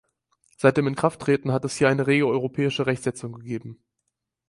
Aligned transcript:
Seit 0.57 0.77
dem 0.77 0.87
Inkrafttreten 0.87 1.51
hat 1.51 1.63
es 1.63 1.75
hier 1.77 1.87
eine 1.87 2.07
rege 2.07 2.25
europäische 2.25 2.87
Rechtssetzung 2.87 3.33
gegeben. 3.33 3.83